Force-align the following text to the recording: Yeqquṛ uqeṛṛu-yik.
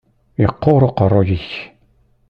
Yeqquṛ 0.41 0.81
uqeṛṛu-yik. 0.87 1.49